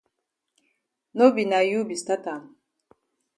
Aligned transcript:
No 1.21 1.25
be 1.35 1.43
na 1.51 1.59
you 1.69 1.79
be 1.89 1.95
stat 2.01 2.23
am. 2.33 2.43